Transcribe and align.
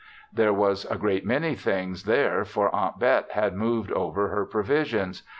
There 0.33 0.51
were 0.51 0.73
a 0.89 0.97
great 0.97 1.27
many 1.27 1.53
things 1.53 2.05
there 2.05 2.43
for 2.43 2.73
Aunt 2.75 2.97
Bet 2.97 3.31
had 3.33 3.55
moved 3.55 3.91
over 3.91 4.29
her 4.29 4.47
provisions. 4.47 5.21